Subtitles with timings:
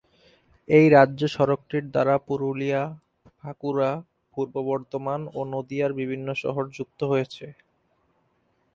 [0.69, 2.81] এই রাজ্য সড়কটির দ্বারা পুরুলিয়া,
[3.39, 3.91] বাঁকুড়া,
[4.33, 7.45] পূর্ব বর্ধমান ও নদিয়ার বিভিন্ন শহর যুক্ত হয়েছে।